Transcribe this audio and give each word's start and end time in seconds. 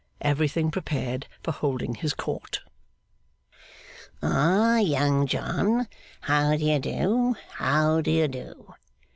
Everything 0.21 0.71
prepared 0.71 1.27
for 1.43 1.51
holding 1.51 1.93
his 1.93 2.15
Court. 2.15 2.61
'Ah, 4.23 4.77
Young 4.79 5.27
John! 5.27 5.87
How 6.21 6.57
do 6.57 6.65
you 6.65 6.79
do, 6.79 7.35
how 7.57 8.01
do 8.01 8.09
you 8.09 8.27
do! 8.27 8.73